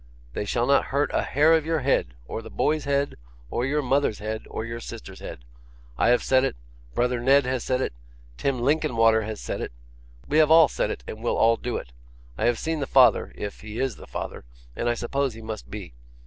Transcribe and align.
They 0.33 0.45
shall 0.45 0.65
not 0.65 0.85
hurt 0.85 1.11
a 1.13 1.21
hair 1.21 1.53
of 1.53 1.63
your 1.63 1.81
head, 1.81 2.15
or 2.25 2.41
the 2.41 2.49
boy's 2.49 2.85
head, 2.85 3.13
or 3.51 3.67
your 3.67 3.83
mother's 3.83 4.17
head, 4.17 4.47
or 4.49 4.65
your 4.65 4.79
sister's 4.79 5.19
head. 5.19 5.45
I 5.95 6.07
have 6.07 6.23
said 6.23 6.43
it, 6.43 6.55
brother 6.95 7.19
Ned 7.19 7.45
has 7.45 7.63
said 7.63 7.81
it, 7.81 7.93
Tim 8.35 8.59
Linkinwater 8.61 9.21
has 9.21 9.39
said 9.39 9.61
it. 9.61 9.71
We 10.27 10.39
have 10.39 10.49
all 10.49 10.67
said 10.67 10.89
it, 10.89 11.03
and 11.07 11.21
we'll 11.21 11.37
all 11.37 11.55
do 11.55 11.77
it. 11.77 11.91
I 12.35 12.45
have 12.45 12.57
seen 12.57 12.79
the 12.79 12.87
father 12.87 13.31
if 13.35 13.61
he 13.61 13.79
is 13.79 13.97
the 13.97 14.07
father 14.07 14.43
and 14.75 14.89
I 14.89 14.95
suppose 14.95 15.35
he 15.35 15.41
must 15.43 15.69
be. 15.69 15.93